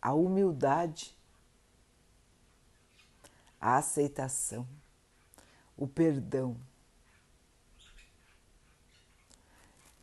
a 0.00 0.12
humildade, 0.12 1.16
a 3.60 3.76
aceitação, 3.76 4.66
o 5.76 5.86
perdão 5.86 6.56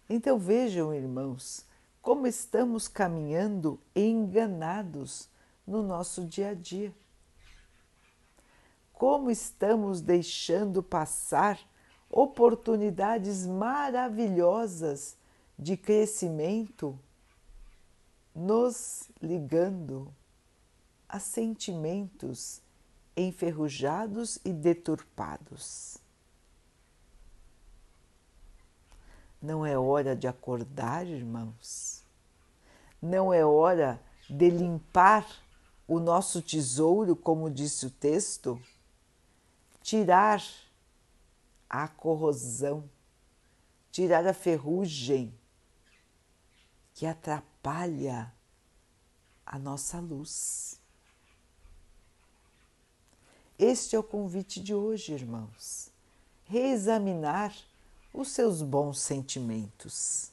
Então 0.10 0.38
vejam, 0.38 0.94
irmãos, 0.94 1.66
como 2.00 2.28
estamos 2.28 2.88
caminhando 2.88 3.80
enganados 3.96 5.28
no 5.66 5.82
nosso 5.82 6.26
dia 6.26 6.50
a 6.50 6.54
dia. 6.54 6.94
Como 8.92 9.32
estamos 9.32 10.02
deixando 10.02 10.84
passar 10.84 11.60
oportunidades 12.10 13.48
maravilhosas 13.48 15.18
de 15.58 15.76
crescimento 15.76 17.00
nos 18.36 19.10
ligando 19.22 20.14
a 21.08 21.20
sentimentos 21.20 22.62
enferrujados 23.16 24.40
e 24.44 24.52
deturpados. 24.52 25.98
Não 29.42 29.66
é 29.66 29.78
hora 29.78 30.16
de 30.16 30.28
acordar, 30.28 31.06
irmãos. 31.06 32.04
Não 33.02 33.34
é 33.34 33.46
hora 33.46 34.02
de 34.30 34.50
limpar 34.50 35.28
o 35.88 36.00
nosso 36.00 36.42
tesouro, 36.42 37.16
como 37.16 37.50
disse 37.50 37.86
o 37.86 37.92
texto, 37.92 38.60
tirar 39.82 40.42
a 41.70 41.88
corrosão, 41.88 42.90
tirar 43.92 44.26
a 44.26 44.34
ferrugem 44.34 45.38
que 46.94 47.06
atrapalha 47.06 48.32
a 49.46 49.58
nossa 49.58 50.00
luz. 50.00 50.80
Este 53.58 53.96
é 53.96 54.00
o 54.00 54.04
convite 54.04 54.62
de 54.62 54.74
hoje, 54.74 55.14
irmãos. 55.14 55.92
Reexaminar 56.46 57.56
os 58.14 58.30
seus 58.30 58.62
bons 58.62 59.00
sentimentos. 59.00 60.32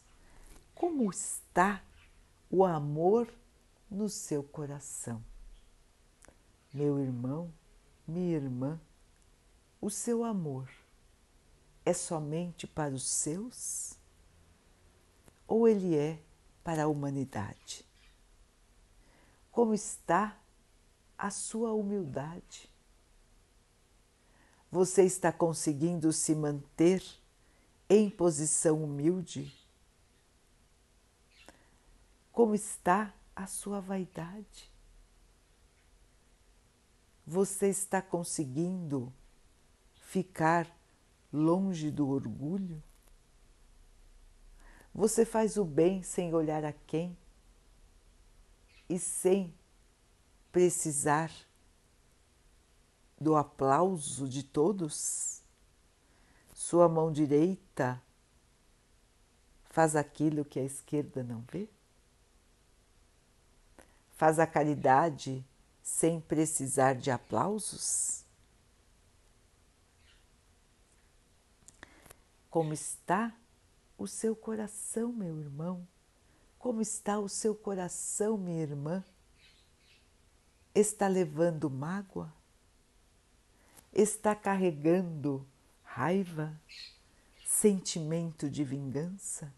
Como 0.75 1.11
está 1.11 1.83
o 2.51 2.65
amor 2.65 3.33
no 3.91 4.09
seu 4.09 4.43
coração? 4.43 5.23
Meu 6.73 7.01
irmão, 7.01 7.53
minha 8.07 8.37
irmã, 8.37 8.81
o 9.81 9.91
seu 9.91 10.25
amor 10.25 10.69
é 11.85 11.93
somente 11.93 12.67
para 12.67 12.95
os 12.95 13.09
seus 13.09 13.99
ou 15.49 15.67
ele 15.67 15.97
é 15.97 16.19
para 16.63 16.85
a 16.85 16.89
humanidade? 16.89 17.85
Como 19.51 19.75
está 19.75 20.39
a 21.19 21.31
sua 21.31 21.73
humildade? 21.73 22.71
Você 24.71 25.03
está 25.03 25.33
conseguindo 25.33 26.13
se 26.13 26.35
manter 26.35 27.03
em 27.89 28.09
posição 28.09 28.85
humilde? 28.85 29.53
Como 32.31 32.55
está 32.55 33.13
a 33.35 33.47
sua 33.47 33.81
vaidade? 33.81 34.71
Você 37.27 37.69
está 37.69 38.01
conseguindo 38.01 39.13
ficar 40.03 40.67
longe 41.33 41.91
do 41.91 42.09
orgulho? 42.09 42.83
Você 44.95 45.25
faz 45.25 45.57
o 45.57 45.65
bem 45.65 46.03
sem 46.03 46.35
olhar 46.35 46.65
a 46.65 46.73
quem 46.73 47.17
e 48.89 48.99
sem 48.99 49.55
precisar 50.51 51.31
do 53.19 53.37
aplauso 53.37 54.29
de 54.29 54.43
todos? 54.43 55.43
Sua 56.55 56.89
mão 56.89 57.13
direita 57.13 58.03
faz 59.71 59.95
aquilo 59.95 60.45
que 60.45 60.59
a 60.59 60.65
esquerda 60.65 61.23
não 61.23 61.45
vê? 61.51 61.69
Faz 64.17 64.39
a 64.39 64.47
caridade 64.47 65.45
sem 65.83 66.21
precisar 66.21 66.95
de 66.95 67.11
aplausos? 67.11 68.25
Como 72.51 72.73
está 72.73 73.33
o 74.01 74.07
seu 74.09 74.35
coração, 74.35 75.13
meu 75.13 75.39
irmão? 75.39 75.87
Como 76.59 76.81
está 76.81 77.19
o 77.19 77.29
seu 77.29 77.55
coração, 77.55 78.37
minha 78.37 78.63
irmã? 78.63 79.05
Está 80.75 81.07
levando 81.07 81.71
mágoa? 81.71 82.33
está 83.93 84.35
carregando 84.35 85.47
raiva, 85.83 86.59
sentimento 87.45 88.49
de 88.49 88.63
vingança? 88.65 89.53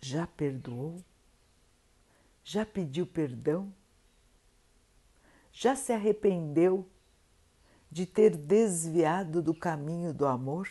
Já 0.00 0.26
perdoou? 0.26 1.02
Já 2.44 2.64
pediu 2.64 3.06
perdão? 3.06 3.72
Já 5.52 5.74
se 5.74 5.92
arrependeu 5.92 6.88
de 7.90 8.06
ter 8.06 8.36
desviado 8.36 9.42
do 9.42 9.54
caminho 9.54 10.12
do 10.12 10.26
amor? 10.26 10.68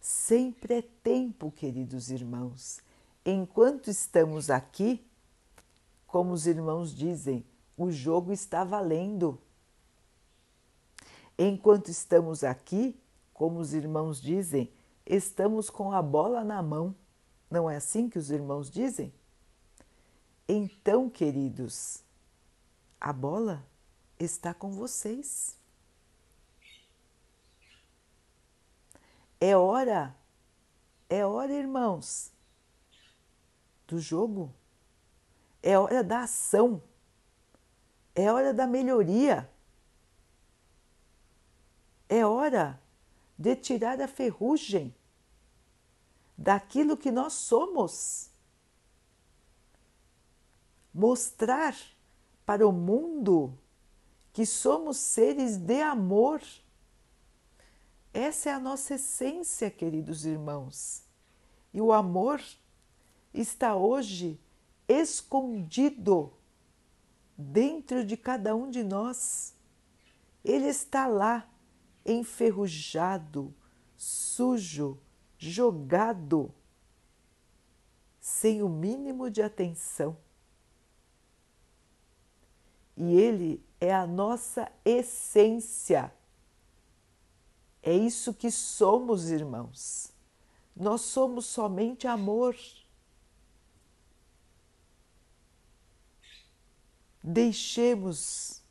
Sempre 0.00 0.74
é 0.74 0.82
tempo, 0.82 1.50
queridos 1.50 2.10
irmãos, 2.10 2.80
enquanto 3.24 3.90
estamos 3.90 4.50
aqui 4.50 5.04
como 6.10 6.32
os 6.32 6.46
irmãos 6.46 6.92
dizem, 6.92 7.46
o 7.76 7.90
jogo 7.90 8.32
está 8.32 8.64
valendo. 8.64 9.40
Enquanto 11.38 11.88
estamos 11.88 12.42
aqui, 12.42 13.00
como 13.32 13.60
os 13.60 13.72
irmãos 13.72 14.20
dizem, 14.20 14.72
estamos 15.06 15.70
com 15.70 15.92
a 15.92 16.02
bola 16.02 16.42
na 16.42 16.60
mão. 16.62 16.94
Não 17.48 17.70
é 17.70 17.76
assim 17.76 18.10
que 18.10 18.18
os 18.18 18.30
irmãos 18.30 18.68
dizem? 18.68 19.12
Então, 20.48 21.08
queridos, 21.08 22.02
a 23.00 23.12
bola 23.12 23.66
está 24.18 24.52
com 24.52 24.72
vocês. 24.72 25.56
É 29.40 29.56
hora, 29.56 30.14
é 31.08 31.24
hora, 31.24 31.52
irmãos, 31.52 32.30
do 33.88 33.98
jogo. 33.98 34.52
É 35.62 35.78
hora 35.78 36.02
da 36.02 36.20
ação, 36.20 36.82
é 38.14 38.32
hora 38.32 38.54
da 38.54 38.66
melhoria, 38.66 39.50
é 42.08 42.24
hora 42.24 42.80
de 43.38 43.54
tirar 43.56 44.00
a 44.00 44.08
ferrugem 44.08 44.94
daquilo 46.36 46.96
que 46.96 47.10
nós 47.10 47.34
somos, 47.34 48.30
mostrar 50.94 51.76
para 52.50 52.66
o 52.66 52.72
mundo 52.72 53.56
que 54.32 54.44
somos 54.44 54.96
seres 54.96 55.56
de 55.56 55.80
amor. 55.82 56.42
Essa 58.12 58.50
é 58.50 58.52
a 58.52 58.58
nossa 58.58 58.94
essência, 58.94 59.70
queridos 59.70 60.26
irmãos. 60.26 61.04
E 61.72 61.80
o 61.80 61.92
amor 61.92 62.42
está 63.32 63.76
hoje 63.76 64.40
escondido 64.88 66.32
dentro 67.38 68.04
de 68.04 68.16
cada 68.16 68.56
um 68.56 68.68
de 68.68 68.82
nós. 68.82 69.54
Ele 70.44 70.66
está 70.66 71.06
lá, 71.06 71.48
enferrujado, 72.04 73.54
sujo, 73.96 74.98
jogado, 75.38 76.52
sem 78.20 78.60
o 78.60 78.68
mínimo 78.68 79.30
de 79.30 79.40
atenção. 79.40 80.16
E 83.00 83.14
ele 83.14 83.64
é 83.80 83.94
a 83.94 84.06
nossa 84.06 84.70
essência. 84.84 86.12
É 87.82 87.94
isso 87.94 88.34
que 88.34 88.50
somos, 88.50 89.30
irmãos. 89.30 90.12
Nós 90.76 91.00
somos 91.00 91.46
somente 91.46 92.06
amor. 92.06 92.54
deixemos 97.22 98.62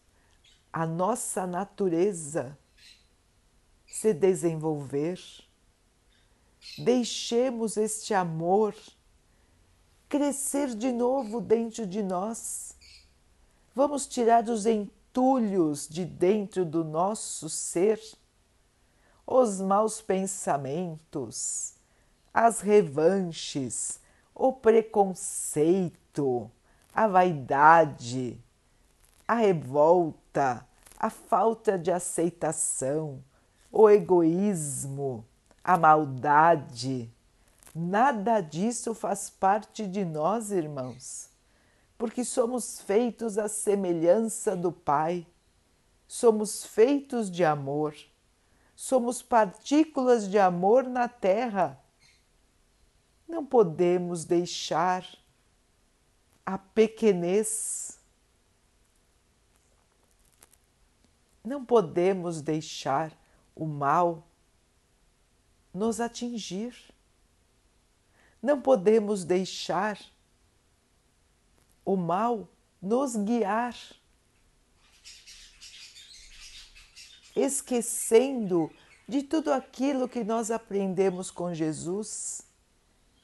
a 0.72 0.86
nossa 0.86 1.46
natureza 1.46 2.58
se 3.88 4.13
desenvolver, 4.13 5.20
deixemos 6.78 7.78
este 7.78 8.13
amor 8.13 8.76
crescer 10.08 10.76
de 10.76 10.92
novo 10.92 11.42
dentro 11.42 11.86
de 11.86 12.02
nós. 12.02 12.76
Vamos 13.80 14.06
tirar 14.06 14.44
os 14.50 14.65
entulhos 14.65 15.88
de 15.88 16.04
dentro 16.04 16.65
do 16.65 16.84
nosso 16.84 17.50
ser, 17.50 17.98
os 19.26 19.62
maus 19.62 20.02
pensamentos, 20.02 21.76
as 22.34 22.60
revanches, 22.60 24.02
o 24.36 24.52
preconceito 24.52 26.52
a 26.94 27.08
vaidade, 27.08 28.38
a 29.26 29.36
revolta, 29.36 30.68
a 31.00 31.10
falta 31.10 31.80
de 31.80 31.89
aceitação, 31.89 33.24
o 33.72 33.89
egoísmo, 33.89 35.24
a 35.63 35.78
maldade. 35.78 37.10
Nada 37.74 38.42
disso 38.42 38.94
faz 38.94 39.30
parte 39.30 39.88
de 39.88 40.04
nós, 40.04 40.52
irmãos, 40.52 41.29
porque 41.99 42.23
somos 42.23 42.79
feitos 42.79 43.38
à 43.38 43.49
semelhança 43.49 44.55
do 44.55 44.71
Pai, 44.71 45.27
somos 46.07 46.63
feitos 46.65 47.29
de 47.29 47.43
amor, 47.43 47.93
somos 48.73 49.21
partículas 49.21 50.29
de 50.29 50.39
amor 50.39 50.85
na 50.85 51.09
Terra. 51.09 51.77
Não 53.27 53.45
podemos 53.45 54.23
deixar 54.23 55.05
a 56.45 56.57
pequenez, 56.57 57.99
não 61.43 61.65
podemos 61.65 62.41
deixar 62.41 63.12
o 63.53 63.65
mal 63.65 64.25
nos 65.73 65.99
atingir, 65.99 66.73
não 68.41 68.62
podemos 68.62 69.25
deixar 69.25 69.99
o 71.84 71.96
mal 71.96 72.48
nos 72.82 73.15
guiar. 73.15 73.76
esquecendo 77.36 78.72
de 79.08 79.24
tudo 79.24 79.52
aquilo 79.52 80.08
que 80.08 80.24
nós 80.24 80.52
aprendemos 80.52 81.32
com 81.32 81.54
Jesus, 81.54 82.42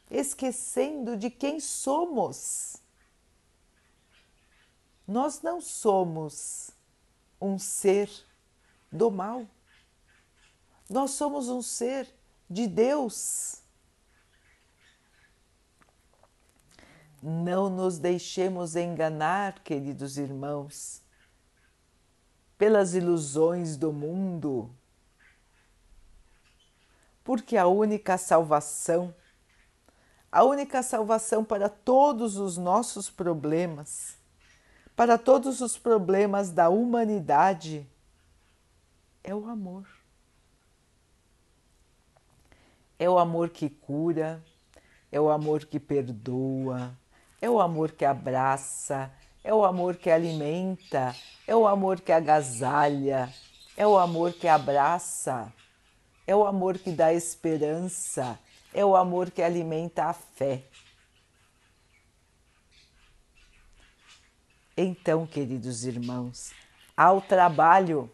esquecendo 0.09 1.17
de 1.17 1.29
quem 1.29 1.59
somos. 1.59 2.77
Nós 5.07 5.41
não 5.41 5.61
somos 5.61 6.71
um 7.39 7.59
ser 7.59 8.09
do 8.91 9.11
mal, 9.11 9.47
nós 10.89 11.11
somos 11.11 11.49
um 11.49 11.61
ser 11.61 12.11
de 12.49 12.67
Deus. 12.67 13.61
Não 17.27 17.71
nos 17.71 17.97
deixemos 17.97 18.75
enganar, 18.75 19.63
queridos 19.63 20.15
irmãos 20.15 21.03
pelas 22.55 22.93
ilusões 22.93 23.77
do 23.77 23.91
mundo. 23.91 24.69
Porque 27.23 27.57
a 27.57 27.65
única 27.65 28.15
salvação, 28.15 29.13
a 30.31 30.43
única 30.43 30.83
salvação 30.83 31.43
para 31.43 31.67
todos 31.67 32.37
os 32.37 32.57
nossos 32.57 33.09
problemas, 33.09 34.15
para 34.95 35.17
todos 35.17 35.61
os 35.61 35.77
problemas 35.79 36.51
da 36.51 36.69
humanidade, 36.69 37.89
é 39.23 39.33
o 39.33 39.47
amor. 39.47 39.87
É 42.99 43.09
o 43.09 43.17
amor 43.17 43.49
que 43.49 43.67
cura, 43.67 44.43
é 45.11 45.19
o 45.19 45.29
amor 45.29 45.65
que 45.65 45.79
perdoa, 45.79 46.95
é 47.45 47.49
o 47.49 47.61
amor 47.61 47.91
que 47.91 48.03
abraça, 48.03 49.11
é 49.43 49.53
o 49.53 49.63
amor 49.63 49.97
que 49.97 50.09
alimenta, 50.09 51.15
é 51.45 51.55
o 51.55 51.67
amor 51.67 52.01
que 52.01 52.11
agasalha, 52.11 53.31
é 53.77 53.85
o 53.85 53.99
amor 53.99 54.33
que 54.33 54.47
abraça, 54.47 55.53
é 56.25 56.35
o 56.35 56.43
amor 56.43 56.79
que 56.79 56.91
dá 56.91 57.13
esperança, 57.13 58.39
é 58.73 58.83
o 58.83 58.95
amor 58.95 59.29
que 59.29 59.43
alimenta 59.43 60.05
a 60.05 60.13
fé. 60.13 60.63
Então, 64.75 65.27
queridos 65.27 65.85
irmãos, 65.85 66.51
ao 66.97 67.21
trabalho, 67.21 68.09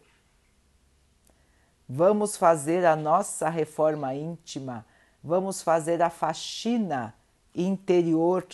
vamos 1.88 2.36
fazer 2.36 2.84
a 2.84 2.94
nossa 2.94 3.48
reforma 3.48 4.14
íntima, 4.14 4.84
vamos 5.24 5.62
fazer 5.62 6.02
a 6.02 6.10
faxina 6.10 7.14
interior 7.54 8.46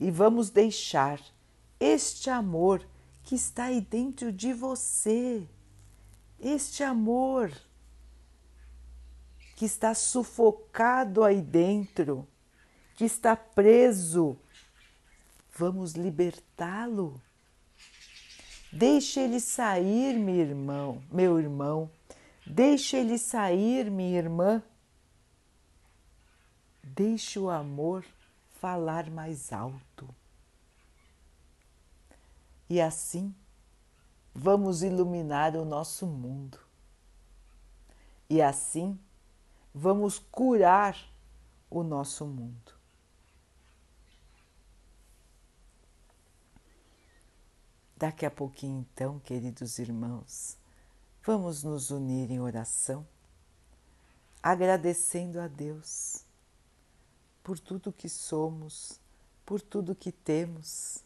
e 0.00 0.10
vamos 0.10 0.50
deixar 0.50 1.20
este 1.80 2.30
amor 2.30 2.86
que 3.24 3.34
está 3.34 3.64
aí 3.64 3.80
dentro 3.80 4.32
de 4.32 4.52
você, 4.52 5.46
este 6.40 6.82
amor 6.82 7.52
que 9.56 9.64
está 9.64 9.92
sufocado 9.94 11.24
aí 11.24 11.42
dentro, 11.42 12.26
que 12.94 13.04
está 13.04 13.36
preso, 13.36 14.38
vamos 15.56 15.92
libertá-lo. 15.92 17.20
Deixe 18.72 19.20
ele 19.20 19.40
sair, 19.40 20.16
meu 20.16 20.34
irmão, 20.36 21.02
meu 21.10 21.38
irmão. 21.40 21.90
Deixe 22.46 22.96
ele 22.96 23.18
sair, 23.18 23.90
minha 23.90 24.18
irmã. 24.18 24.62
Deixe 26.82 27.38
o 27.38 27.50
amor 27.50 28.04
falar 28.60 29.10
mais 29.10 29.52
alto. 29.52 30.08
E 32.68 32.80
assim 32.80 33.34
vamos 34.34 34.82
iluminar 34.82 35.56
o 35.56 35.64
nosso 35.64 36.06
mundo. 36.06 36.58
E 38.28 38.42
assim 38.42 38.98
vamos 39.74 40.18
curar 40.18 40.96
o 41.70 41.82
nosso 41.82 42.26
mundo. 42.26 42.76
Daqui 47.96 48.24
a 48.24 48.30
pouquinho, 48.30 48.86
então, 48.92 49.18
queridos 49.18 49.78
irmãos, 49.80 50.56
vamos 51.24 51.64
nos 51.64 51.90
unir 51.90 52.30
em 52.30 52.38
oração, 52.38 53.04
agradecendo 54.40 55.40
a 55.40 55.48
Deus 55.48 56.27
por 57.48 57.58
tudo 57.58 57.90
que 57.90 58.10
somos, 58.10 59.00
por 59.46 59.62
tudo 59.62 59.94
que 59.94 60.12
temos, 60.12 61.02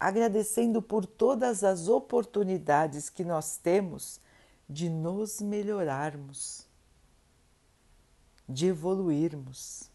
agradecendo 0.00 0.82
por 0.82 1.06
todas 1.06 1.62
as 1.62 1.86
oportunidades 1.86 3.08
que 3.08 3.22
nós 3.22 3.56
temos 3.56 4.20
de 4.68 4.88
nos 4.88 5.40
melhorarmos, 5.40 6.66
de 8.48 8.66
evoluirmos. 8.66 9.88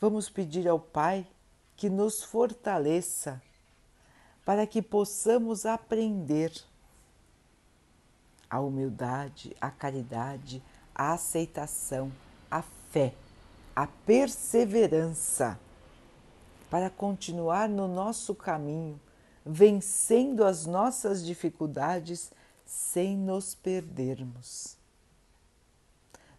Vamos 0.00 0.30
pedir 0.30 0.68
ao 0.68 0.78
Pai 0.78 1.26
que 1.76 1.90
nos 1.90 2.22
fortaleça 2.22 3.42
para 4.44 4.68
que 4.68 4.80
possamos 4.80 5.66
aprender 5.66 6.52
a 8.48 8.60
humildade, 8.60 9.56
a 9.60 9.68
caridade, 9.68 10.62
a 10.94 11.14
aceitação, 11.14 12.12
a 12.48 12.62
fé 12.62 13.12
a 13.78 13.86
perseverança 13.86 15.56
para 16.68 16.90
continuar 16.90 17.68
no 17.68 17.86
nosso 17.86 18.34
caminho, 18.34 19.00
vencendo 19.46 20.44
as 20.44 20.66
nossas 20.66 21.24
dificuldades 21.24 22.32
sem 22.66 23.16
nos 23.16 23.54
perdermos, 23.54 24.76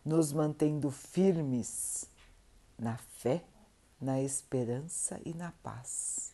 nos 0.04 0.34
mantendo 0.34 0.91
firmes 0.91 2.10
na 2.78 2.97
fé, 2.97 3.41
na 4.02 4.21
esperança 4.21 5.17
e 5.23 5.34
na 5.34 5.54
paz. 5.63 6.34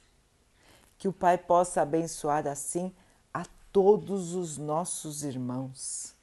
Que 0.98 1.08
o 1.08 1.13
Pai 1.13 1.38
possa 1.38 1.84
abençoar 1.84 2.48
assim 2.48 2.91
a 3.32 3.46
todos 3.72 4.34
os 4.34 4.58
nossos 4.58 5.24
irmãos 5.24 6.14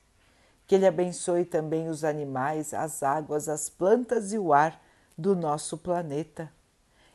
que 0.72 0.76
Ele 0.76 0.86
abençoe 0.86 1.44
também 1.44 1.86
os 1.90 2.02
animais, 2.02 2.72
as 2.72 3.02
águas, 3.02 3.46
as 3.46 3.68
plantas 3.68 4.32
e 4.32 4.38
o 4.38 4.54
ar 4.54 4.82
do 5.18 5.36
nosso 5.36 5.76
planeta. 5.76 6.50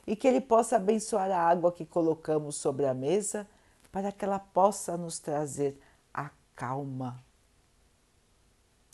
E 0.06 0.16
que 0.16 0.28
Ele 0.28 0.40
possa 0.40 0.76
abençoar 0.76 1.32
a 1.32 1.42
água 1.42 1.72
que 1.72 1.84
colocamos 1.84 2.56
sobre 2.56 2.86
a 2.86 2.94
mesa 2.94 3.48
para 3.92 4.12
que 4.12 4.24
ela 4.24 4.38
possa 4.38 4.96
nos 4.96 5.18
trazer 5.18 5.82
a 6.14 6.30
calma, 6.56 7.20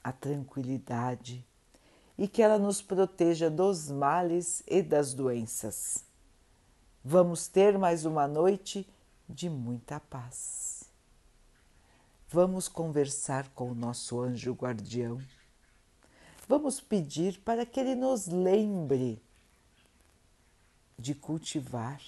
a 0.02 0.14
tranquilidade 0.14 1.46
e 2.18 2.26
que 2.26 2.42
ela 2.42 2.58
nos 2.58 2.82
proteja 2.82 3.50
dos 3.50 3.92
males 3.92 4.64
e 4.66 4.82
das 4.82 5.14
doenças. 5.14 6.06
Vamos 7.04 7.50
ter 7.50 7.78
mais 7.78 8.06
uma 8.06 8.30
noite 8.30 8.90
de 9.28 9.50
muita 9.50 10.00
paz. 10.00 10.83
Vamos 12.34 12.68
conversar 12.68 13.48
com 13.50 13.70
o 13.70 13.76
nosso 13.76 14.20
anjo 14.20 14.54
guardião. 14.54 15.22
Vamos 16.48 16.82
pedir 16.82 17.40
para 17.42 17.64
que 17.64 17.80
ele 17.80 17.94
nos 17.94 18.26
lembre 18.26 19.22
de 20.98 21.14
cultivar 21.14 22.02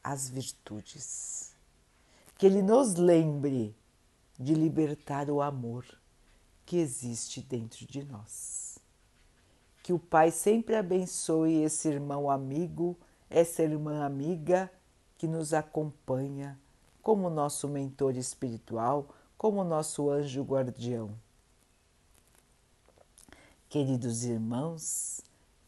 as 0.00 0.28
virtudes. 0.28 1.56
Que 2.38 2.46
ele 2.46 2.62
nos 2.62 2.94
lembre 2.94 3.74
de 4.38 4.54
libertar 4.54 5.28
o 5.28 5.42
amor 5.42 5.84
que 6.64 6.76
existe 6.76 7.40
dentro 7.40 7.84
de 7.84 8.04
nós. 8.04 8.78
Que 9.82 9.92
o 9.92 9.98
Pai 9.98 10.30
sempre 10.30 10.76
abençoe 10.76 11.64
esse 11.64 11.88
irmão 11.88 12.30
amigo, 12.30 12.96
essa 13.28 13.64
irmã 13.64 14.04
amiga 14.04 14.70
que 15.18 15.26
nos 15.26 15.52
acompanha 15.52 16.56
como 17.02 17.28
nosso 17.28 17.66
mentor 17.66 18.16
espiritual 18.16 19.12
como 19.42 19.64
nosso 19.64 20.08
anjo 20.08 20.40
guardião. 20.44 21.10
Queridos 23.68 24.22
irmãos, 24.22 25.20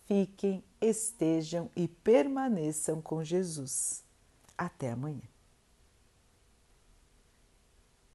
fiquem, 0.06 0.62
estejam 0.80 1.68
e 1.74 1.88
permaneçam 1.88 3.02
com 3.02 3.24
Jesus. 3.24 4.04
Até 4.56 4.92
amanhã. 4.92 5.33